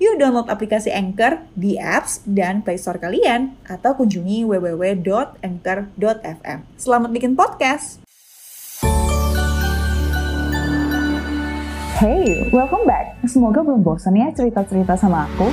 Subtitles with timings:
[0.00, 6.58] Yuk download aplikasi Anchor di apps dan Play Store kalian atau kunjungi www.anchor.fm.
[6.80, 8.00] Selamat bikin podcast.
[12.00, 13.20] Hey, welcome back.
[13.28, 15.52] Semoga belum bosan ya cerita-cerita sama aku.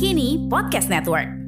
[0.00, 1.45] Kini Podcast Network.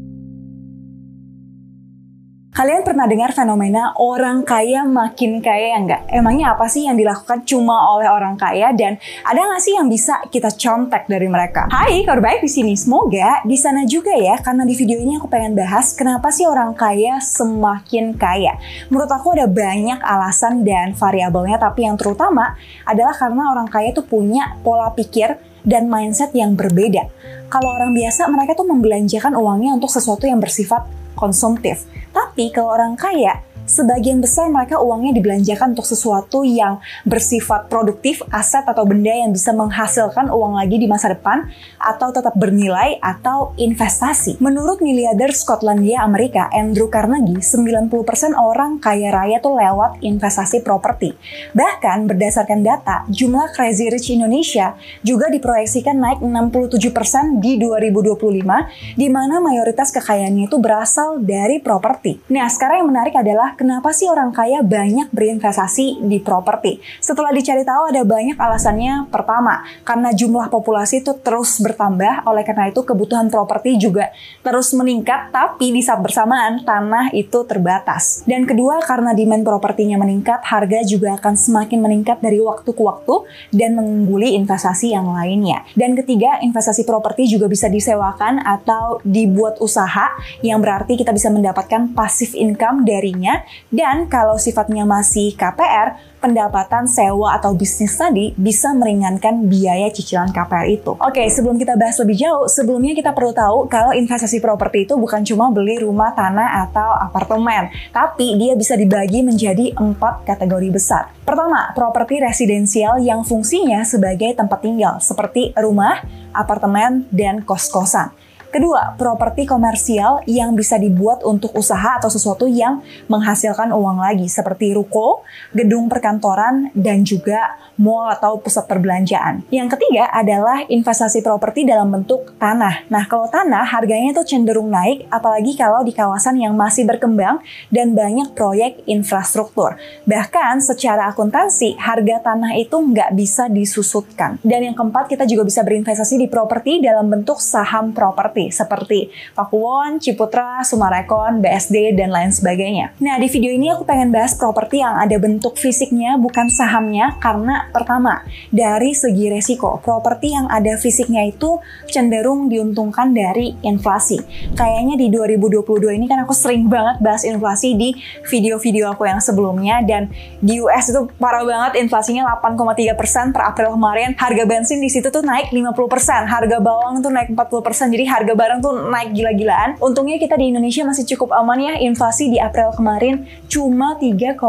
[2.58, 6.02] Kalian pernah dengar fenomena orang kaya makin kaya ya nggak?
[6.10, 10.18] Emangnya apa sih yang dilakukan cuma oleh orang kaya dan ada nggak sih yang bisa
[10.26, 11.70] kita contek dari mereka?
[11.70, 12.74] Hai, kabar baik di sini.
[12.74, 16.74] Semoga di sana juga ya, karena di video ini aku pengen bahas kenapa sih orang
[16.74, 18.58] kaya semakin kaya.
[18.90, 24.02] Menurut aku ada banyak alasan dan variabelnya, tapi yang terutama adalah karena orang kaya tuh
[24.02, 27.06] punya pola pikir dan mindset yang berbeda.
[27.54, 31.82] Kalau orang biasa, mereka tuh membelanjakan uangnya untuk sesuatu yang bersifat konsumtif.
[32.14, 38.64] Tapi kalau orang kaya, sebagian besar mereka uangnya dibelanjakan untuk sesuatu yang bersifat produktif, aset
[38.64, 41.44] atau benda yang bisa menghasilkan uang lagi di masa depan
[41.76, 44.40] atau tetap bernilai atau investasi.
[44.40, 47.92] Menurut miliarder Skotlandia Amerika Andrew Carnegie, 90%
[48.32, 51.12] orang kaya raya tuh lewat investasi properti.
[51.52, 54.72] Bahkan berdasarkan data, jumlah Crazy Rich Indonesia
[55.04, 62.22] juga diproyeksikan naik 67% di 2025 di mana mayoritas kekayaannya itu berasal dari properti.
[62.32, 66.78] Nah, sekarang yang menarik adalah kenapa sih orang kaya banyak berinvestasi di properti?
[67.02, 69.10] Setelah dicari tahu ada banyak alasannya.
[69.10, 74.14] Pertama, karena jumlah populasi itu terus bertambah, oleh karena itu kebutuhan properti juga
[74.46, 78.22] terus meningkat, tapi di saat bersamaan tanah itu terbatas.
[78.22, 83.26] Dan kedua, karena demand propertinya meningkat, harga juga akan semakin meningkat dari waktu ke waktu
[83.50, 85.66] dan mengungguli investasi yang lainnya.
[85.74, 90.14] Dan ketiga, investasi properti juga bisa disewakan atau dibuat usaha
[90.46, 97.38] yang berarti kita bisa mendapatkan passive income darinya dan kalau sifatnya masih KPR, pendapatan sewa
[97.38, 100.92] atau bisnis tadi bisa meringankan biaya cicilan KPR itu.
[100.98, 105.22] Oke, sebelum kita bahas lebih jauh, sebelumnya kita perlu tahu kalau investasi properti itu bukan
[105.22, 111.14] cuma beli rumah, tanah, atau apartemen, tapi dia bisa dibagi menjadi empat kategori besar.
[111.22, 116.02] Pertama, properti residensial yang fungsinya sebagai tempat tinggal, seperti rumah,
[116.34, 118.10] apartemen, dan kos-kosan.
[118.48, 124.72] Kedua, properti komersial yang bisa dibuat untuk usaha atau sesuatu yang menghasilkan uang lagi seperti
[124.72, 125.20] ruko,
[125.52, 129.44] gedung perkantoran, dan juga mall atau pusat perbelanjaan.
[129.52, 132.88] Yang ketiga adalah investasi properti dalam bentuk tanah.
[132.88, 137.92] Nah, kalau tanah harganya itu cenderung naik apalagi kalau di kawasan yang masih berkembang dan
[137.92, 139.76] banyak proyek infrastruktur.
[140.08, 144.40] Bahkan secara akuntansi, harga tanah itu nggak bisa disusutkan.
[144.40, 149.98] Dan yang keempat, kita juga bisa berinvestasi di properti dalam bentuk saham properti seperti Pakuwon,
[149.98, 152.94] Ciputra, Sumarekon, BSD, dan lain sebagainya.
[153.02, 157.66] Nah, di video ini aku pengen bahas properti yang ada bentuk fisiknya bukan sahamnya karena
[157.74, 158.22] pertama,
[158.54, 161.58] dari segi resiko, properti yang ada fisiknya itu
[161.90, 164.22] cenderung diuntungkan dari inflasi.
[164.54, 169.82] Kayaknya di 2022 ini kan aku sering banget bahas inflasi di video-video aku yang sebelumnya
[169.82, 174.12] dan di US itu parah banget inflasinya 8,3% per April kemarin.
[174.18, 177.94] Harga bensin di situ tuh naik 50%, harga bawang tuh naik 40%.
[177.94, 179.78] Jadi harga barang tuh naik gila-gilaan.
[179.78, 181.74] Untungnya kita di Indonesia masih cukup aman ya.
[181.80, 184.40] Inflasi di April kemarin cuma 3,47%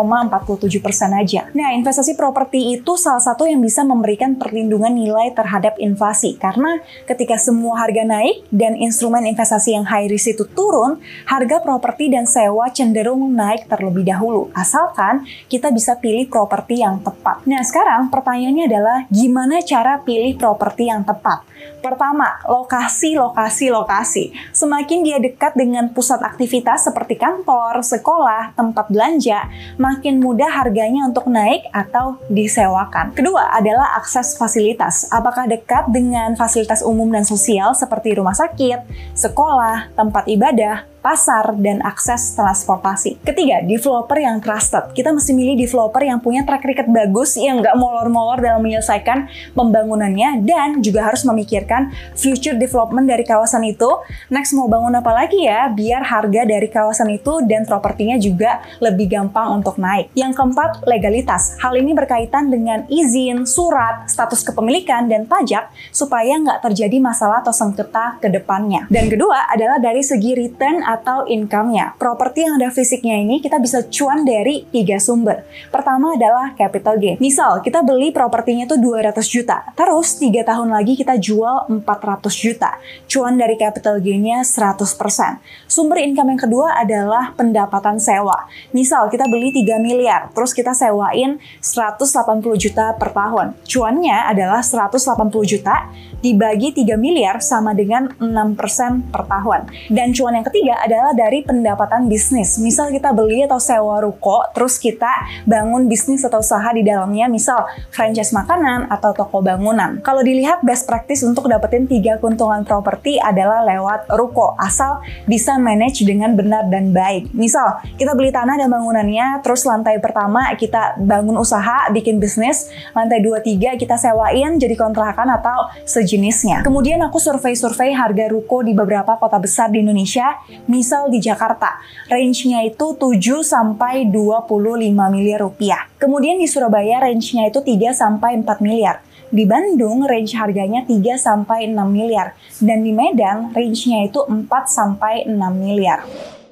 [1.16, 1.42] aja.
[1.54, 7.36] Nah, investasi properti itu salah satu yang bisa memberikan perlindungan nilai terhadap inflasi karena ketika
[7.40, 12.72] semua harga naik dan instrumen investasi yang high risk itu turun, harga properti dan sewa
[12.72, 14.50] cenderung naik terlebih dahulu.
[14.56, 17.44] Asalkan kita bisa pilih properti yang tepat.
[17.46, 21.49] Nah, sekarang pertanyaannya adalah gimana cara pilih properti yang tepat?
[21.80, 24.36] Pertama, lokasi, lokasi, lokasi.
[24.52, 29.48] Semakin dia dekat dengan pusat aktivitas seperti kantor, sekolah, tempat belanja,
[29.80, 33.16] makin mudah harganya untuk naik atau disewakan.
[33.16, 35.08] Kedua adalah akses fasilitas.
[35.08, 41.80] Apakah dekat dengan fasilitas umum dan sosial seperti rumah sakit, sekolah, tempat ibadah, pasar, dan
[41.82, 43.20] akses transportasi.
[43.24, 44.92] Ketiga, developer yang trusted.
[44.92, 50.44] Kita mesti milih developer yang punya track record bagus, yang nggak molor-molor dalam menyelesaikan pembangunannya,
[50.44, 53.88] dan juga harus memikirkan future development dari kawasan itu.
[54.28, 59.08] Next, mau bangun apa lagi ya, biar harga dari kawasan itu dan propertinya juga lebih
[59.08, 60.12] gampang untuk naik.
[60.14, 61.56] Yang keempat, legalitas.
[61.64, 67.56] Hal ini berkaitan dengan izin, surat, status kepemilikan, dan pajak, supaya nggak terjadi masalah atau
[67.56, 68.86] sengketa ke depannya.
[68.92, 71.94] Dan kedua adalah dari segi return atau income-nya.
[72.02, 75.46] Properti yang ada fisiknya ini kita bisa cuan dari tiga sumber.
[75.70, 77.22] Pertama adalah capital gain.
[77.22, 81.86] Misal kita beli propertinya itu 200 juta, terus tiga tahun lagi kita jual 400
[82.34, 82.82] juta.
[83.06, 85.38] Cuan dari capital gain-nya 100%.
[85.70, 88.50] Sumber income yang kedua adalah pendapatan sewa.
[88.74, 93.54] Misal kita beli 3 miliar, terus kita sewain 180 juta per tahun.
[93.70, 99.70] Cuannya adalah 180 juta dibagi 3 miliar sama dengan 6% per tahun.
[99.92, 102.58] Dan cuan yang ketiga adalah dari pendapatan bisnis.
[102.60, 105.10] Misal kita beli atau sewa ruko, terus kita
[105.46, 110.00] bangun bisnis atau usaha di dalamnya, misal franchise makanan atau toko bangunan.
[110.02, 116.04] Kalau dilihat best practice untuk dapetin tiga keuntungan properti adalah lewat ruko, asal bisa manage
[116.08, 117.32] dengan benar dan baik.
[117.36, 123.22] Misal, kita beli tanah dan bangunannya, terus lantai pertama kita bangun usaha, bikin bisnis, lantai
[123.22, 126.62] 2-3 kita sewain jadi kontrakan atau sejenisnya.
[126.64, 130.40] Kemudian aku survei-survei harga ruko di beberapa kota besar di Indonesia,
[130.70, 131.82] misal di Jakarta.
[132.08, 135.90] Range-nya itu 7 sampai 25 miliar rupiah.
[135.98, 139.02] Kemudian di Surabaya range-nya itu 3 sampai 4 miliar.
[139.30, 145.26] Di Bandung range harganya 3 sampai 6 miliar dan di Medan range-nya itu 4 sampai
[145.26, 146.06] 6 miliar.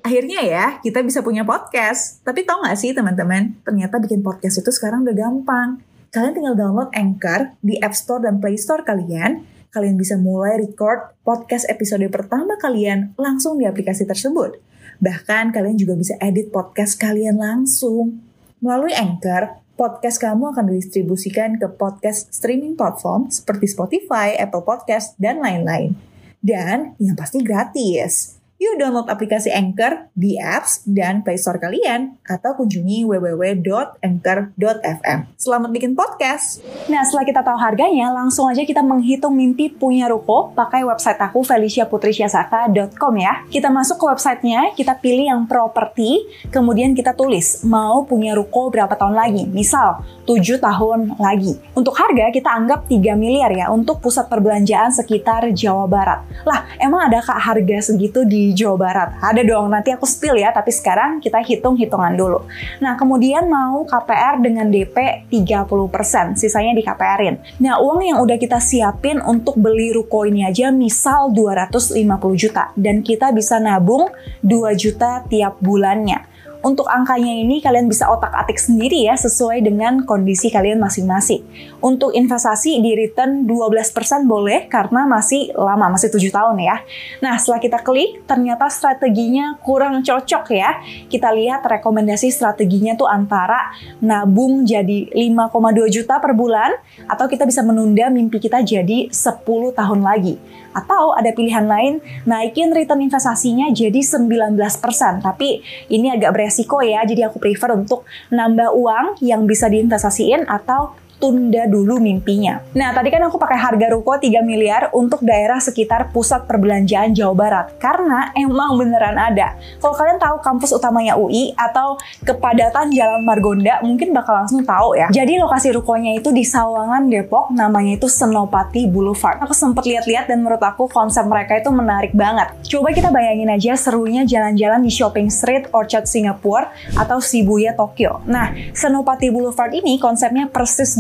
[0.06, 2.22] Akhirnya ya, kita bisa punya podcast.
[2.24, 5.70] Tapi tau gak sih teman-teman, ternyata bikin podcast itu sekarang udah gampang.
[6.16, 9.57] Kalian tinggal download Anchor di App Store dan Play Store kalian.
[9.74, 14.58] Kalian bisa mulai record podcast episode pertama kalian langsung di aplikasi tersebut.
[14.98, 18.24] Bahkan kalian juga bisa edit podcast kalian langsung.
[18.64, 25.38] Melalui Anchor, podcast kamu akan didistribusikan ke podcast streaming platform seperti Spotify, Apple Podcast, dan
[25.38, 25.94] lain-lain.
[26.42, 28.42] Dan yang pasti gratis.
[28.58, 35.20] Yuk download aplikasi Anchor di apps dan Play Store kalian atau kunjungi www.anchor.fm.
[35.38, 36.66] Selamat bikin podcast.
[36.90, 41.46] Nah, setelah kita tahu harganya, langsung aja kita menghitung mimpi punya ruko pakai website aku
[41.46, 43.46] feliciaputrisyasaka.com ya.
[43.46, 48.98] Kita masuk ke websitenya, kita pilih yang properti, kemudian kita tulis mau punya ruko berapa
[48.98, 49.46] tahun lagi.
[49.46, 51.62] Misal, 7 tahun lagi.
[51.78, 56.26] Untuk harga kita anggap 3 miliar ya untuk pusat perbelanjaan sekitar Jawa Barat.
[56.42, 59.10] Lah, emang ada kak harga segitu di Jawa Barat?
[59.20, 62.46] Ada dong, nanti aku spill ya, tapi sekarang kita hitung-hitungan dulu.
[62.84, 67.64] Nah, kemudian mau KPR dengan DP 30%, sisanya di KPR-in.
[67.64, 71.98] Nah, uang yang udah kita siapin untuk beli ruko ini aja misal 250
[72.38, 74.12] juta dan kita bisa nabung
[74.46, 76.37] 2 juta tiap bulannya.
[76.66, 81.46] Untuk angkanya ini kalian bisa otak-atik sendiri ya sesuai dengan kondisi kalian masing-masing.
[81.80, 86.82] Untuk investasi di return 12% boleh karena masih lama, masih 7 tahun ya.
[87.22, 90.82] Nah setelah kita klik ternyata strateginya kurang cocok ya.
[91.06, 93.72] Kita lihat rekomendasi strateginya tuh antara
[94.02, 96.74] nabung jadi 5,2 juta per bulan
[97.06, 99.46] atau kita bisa menunda mimpi kita jadi 10
[99.78, 100.42] tahun lagi.
[100.78, 101.98] Atau ada pilihan lain,
[102.30, 105.26] naikin return investasinya jadi 19%.
[105.26, 110.98] Tapi ini agak beresiko ya, jadi aku prefer untuk nambah uang yang bisa diinvestasiin atau
[111.18, 112.62] tunda dulu mimpinya.
[112.78, 117.34] Nah, tadi kan aku pakai harga ruko 3 miliar untuk daerah sekitar pusat perbelanjaan Jawa
[117.34, 117.66] Barat.
[117.82, 119.58] Karena emang beneran ada.
[119.82, 125.10] Kalau kalian tahu kampus utamanya UI atau kepadatan Jalan Margonda, mungkin bakal langsung tahu ya.
[125.10, 129.42] Jadi lokasi rukonya itu di Sawangan, Depok, namanya itu Senopati Boulevard.
[129.42, 132.54] Aku sempat lihat-lihat dan menurut aku konsep mereka itu menarik banget.
[132.70, 138.22] Coba kita bayangin aja serunya jalan-jalan di Shopping Street Orchard Singapura atau Shibuya Tokyo.
[138.30, 140.94] Nah, Senopati Boulevard ini konsepnya persis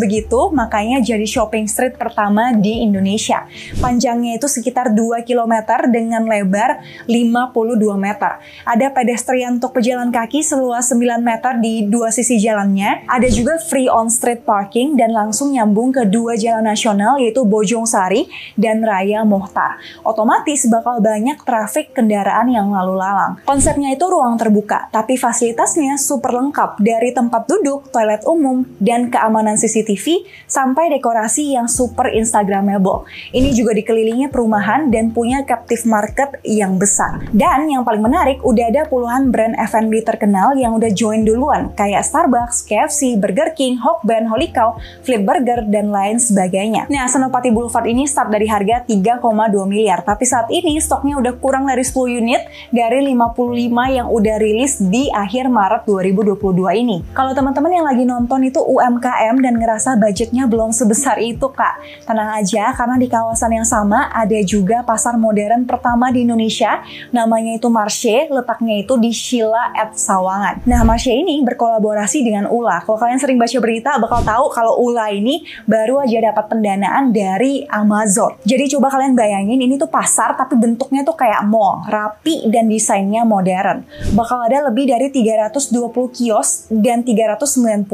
[0.55, 3.45] makanya jadi shopping street pertama di Indonesia.
[3.77, 5.53] Panjangnya itu sekitar 2 km
[5.91, 8.39] dengan lebar 52 meter.
[8.63, 13.05] Ada pedestrian untuk pejalan kaki seluas 9 meter di dua sisi jalannya.
[13.07, 17.85] Ada juga free on street parking dan langsung nyambung ke dua jalan nasional yaitu Bojong
[17.85, 19.79] Sari dan Raya Mohtar.
[20.05, 23.39] Otomatis bakal banyak trafik kendaraan yang lalu lalang.
[23.43, 29.57] Konsepnya itu ruang terbuka, tapi fasilitasnya super lengkap dari tempat duduk, toilet umum, dan keamanan
[29.57, 33.09] CCTV TV sampai dekorasi yang super instagramable.
[33.33, 37.25] Ini juga dikelilingi perumahan dan punya captive market yang besar.
[37.33, 42.05] Dan yang paling menarik, udah ada puluhan brand F&B terkenal yang udah join duluan, kayak
[42.05, 46.85] Starbucks, KFC, Burger King, Hokben, Holy Cow, Flip Burger, dan lain sebagainya.
[46.93, 49.23] Nah, Senopati Boulevard ini start dari harga 3,2
[49.65, 54.77] miliar, tapi saat ini stoknya udah kurang dari 10 unit dari 55 yang udah rilis
[54.77, 57.01] di akhir Maret 2022 ini.
[57.15, 62.41] Kalau teman-teman yang lagi nonton itu UMKM dan ngerasa budgetnya belum sebesar itu, Kak, tenang
[62.41, 66.81] aja karena di kawasan yang sama ada juga pasar modern pertama di Indonesia,
[67.13, 70.65] namanya itu Marshe, letaknya itu di Sheila at Sawangan.
[70.65, 72.81] Nah, Marshe ini berkolaborasi dengan ULA.
[72.81, 77.61] Kalau kalian sering baca berita, bakal tahu kalau ULA ini baru aja dapat pendanaan dari
[77.69, 78.33] Amazon.
[78.41, 83.21] Jadi coba kalian bayangin, ini tuh pasar tapi bentuknya tuh kayak mall, rapi dan desainnya
[83.21, 83.85] modern.
[84.17, 85.69] Bakal ada lebih dari 320
[86.09, 87.85] kios dan 390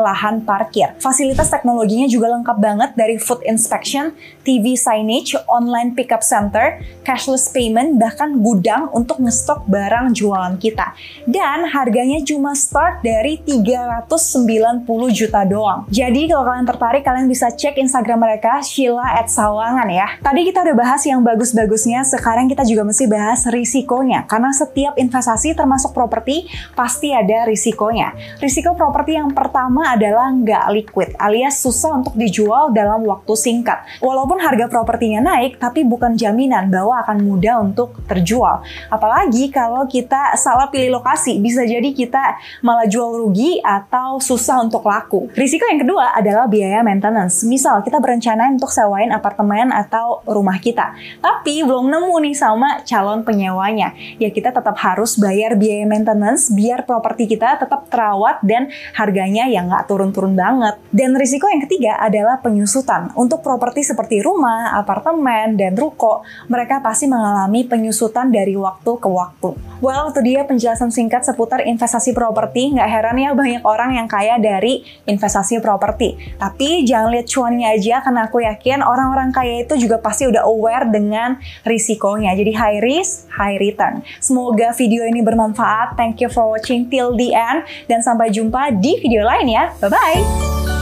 [0.00, 0.96] lahan parkir.
[0.96, 4.14] Fasilitas teknologinya juga lengkap banget dari food inspection,
[4.46, 10.94] TV signage, online pickup center, cashless payment, bahkan gudang untuk ngestok barang jualan kita.
[11.26, 15.84] Dan harganya cuma start dari 390 juta doang.
[15.90, 20.08] Jadi kalau kalian tertarik, kalian bisa cek Instagram mereka, Sheila at Sawangan ya.
[20.22, 24.24] Tadi kita udah bahas yang bagus-bagusnya, sekarang kita juga mesti bahas risikonya.
[24.24, 26.46] Karena setiap investasi termasuk properti,
[26.78, 28.14] pasti ada risikonya.
[28.38, 33.82] Risiko properti yang pertama adalah nggak liquid, alias susah untuk dijual dalam waktu singkat.
[34.00, 38.62] Walaupun harga propertinya naik, tapi bukan jaminan bahwa akan mudah untuk terjual.
[38.88, 44.86] Apalagi kalau kita salah pilih lokasi, bisa jadi kita malah jual rugi atau susah untuk
[44.86, 45.28] laku.
[45.34, 47.42] Risiko yang kedua adalah biaya maintenance.
[47.44, 53.26] Misal kita berencana untuk sewain apartemen atau rumah kita, tapi belum nemu nih sama calon
[53.26, 53.92] penyewanya.
[54.16, 59.68] Ya kita tetap harus bayar biaya maintenance biar properti kita tetap terawat dan harganya yang
[59.68, 60.78] nggak turun-turun banget.
[61.08, 63.08] Dan risiko yang ketiga adalah penyusutan.
[63.16, 66.20] Untuk properti seperti rumah, apartemen, dan ruko,
[66.52, 69.56] mereka pasti mengalami penyusutan dari waktu ke waktu.
[69.80, 72.76] Well, itu dia penjelasan singkat seputar investasi properti.
[72.76, 76.36] Nggak heran ya banyak orang yang kaya dari investasi properti.
[76.36, 80.92] Tapi jangan lihat cuannya aja, karena aku yakin orang-orang kaya itu juga pasti udah aware
[80.92, 82.36] dengan risikonya.
[82.36, 84.04] Jadi high risk, high return.
[84.20, 85.96] Semoga video ini bermanfaat.
[85.96, 87.64] Thank you for watching till the end.
[87.88, 89.72] Dan sampai jumpa di video lain ya.
[89.80, 90.77] Bye-bye!